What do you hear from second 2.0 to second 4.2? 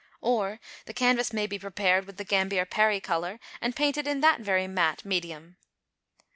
with the Gambier Parry colour and painted in